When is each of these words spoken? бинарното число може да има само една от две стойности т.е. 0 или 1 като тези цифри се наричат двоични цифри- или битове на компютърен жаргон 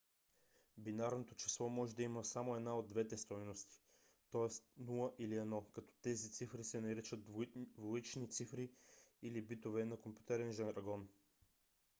бинарното 0.77 1.35
число 1.35 1.67
може 1.69 1.95
да 1.95 2.01
има 2.03 2.23
само 2.25 2.55
една 2.55 2.77
от 2.77 2.87
две 2.87 3.17
стойности 3.17 3.81
т.е. 4.31 4.41
0 4.83 5.11
или 5.19 5.33
1 5.35 5.71
като 5.71 5.93
тези 6.01 6.31
цифри 6.31 6.63
се 6.63 6.81
наричат 6.81 7.19
двоични 7.75 8.29
цифри- 8.29 8.71
или 9.21 9.41
битове 9.41 9.85
на 9.85 9.97
компютърен 9.97 10.51
жаргон 10.51 11.09